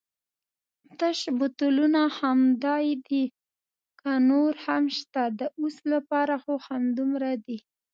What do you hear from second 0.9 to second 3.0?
تش بوتلونه همدای